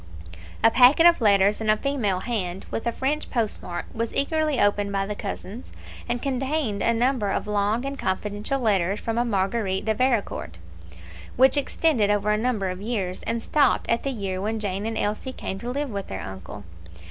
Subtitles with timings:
[0.63, 4.59] A packet of letters in a female hand, with a French post mark, was eagerly
[4.59, 5.71] opened by the cousins,
[6.09, 10.57] and contained a number of long and confidential letters from a Marguerite de Vericourt,
[11.35, 14.97] which extended over a number of years, and stopped at the year when Jane and
[14.97, 16.63] Elsie came to live with their uncle.